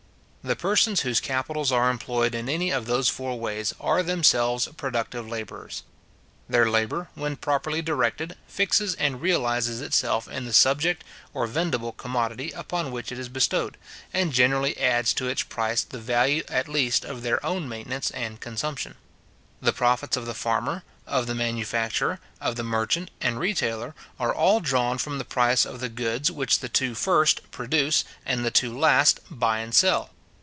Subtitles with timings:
[0.43, 5.27] The persons whose capitals are employed in any of those four ways, are themselves productive
[5.27, 5.83] labourers.
[6.49, 12.49] Their labour, when properly directed, fixes and realizes itself in the subject or vendible commodity
[12.53, 13.77] upon which it is bestowed,
[14.13, 18.39] and generally adds to its price the value at least of their own maintenance and
[18.41, 18.95] consumption.
[19.61, 24.59] The profits of the farmer, of the manufacturer, of the merchant, and retailer, are all
[24.59, 28.75] drawn from the price of the goods which the two first produce, and the two
[28.77, 30.09] last buy and sell.